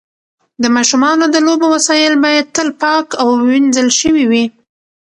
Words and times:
د 0.61 0.63
ماشومانو 0.75 1.23
د 1.29 1.35
لوبو 1.45 1.65
وسایل 1.75 2.13
باید 2.25 2.45
تل 2.55 2.69
پاک 2.81 3.07
او 3.21 3.27
وینځل 3.49 3.89
شوي 4.01 4.25
وي. 4.31 4.45